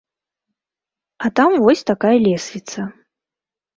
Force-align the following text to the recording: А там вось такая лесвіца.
А 1.27 1.31
там 1.39 1.51
вось 1.67 1.85
такая 1.93 2.17
лесвіца. 2.27 2.91